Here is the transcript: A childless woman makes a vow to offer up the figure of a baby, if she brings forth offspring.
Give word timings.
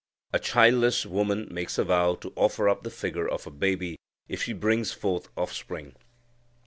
A 0.33 0.39
childless 0.39 1.05
woman 1.05 1.47
makes 1.51 1.77
a 1.77 1.83
vow 1.83 2.15
to 2.15 2.33
offer 2.35 2.67
up 2.67 2.81
the 2.81 2.89
figure 2.89 3.27
of 3.29 3.45
a 3.45 3.51
baby, 3.51 3.99
if 4.27 4.41
she 4.41 4.51
brings 4.53 4.91
forth 4.93 5.29
offspring. 5.37 5.93